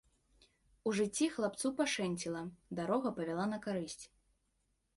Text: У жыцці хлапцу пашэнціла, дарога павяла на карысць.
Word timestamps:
У 0.91 0.93
жыцці 0.99 1.27
хлапцу 1.35 1.67
пашэнціла, 1.81 2.43
дарога 2.81 3.09
павяла 3.19 3.45
на 3.55 3.59
карысць. 3.67 4.03